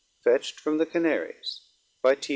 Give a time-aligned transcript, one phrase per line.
[0.25, 1.61] Fetcht from the Canaries.
[2.03, 2.29] _By T.